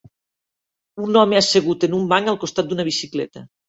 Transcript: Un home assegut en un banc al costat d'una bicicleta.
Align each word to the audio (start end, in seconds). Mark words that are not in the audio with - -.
Un 1.09 1.21
home 1.21 1.41
assegut 1.43 1.87
en 1.91 1.97
un 2.01 2.11
banc 2.17 2.35
al 2.37 2.43
costat 2.49 2.73
d'una 2.77 2.91
bicicleta. 2.93 3.51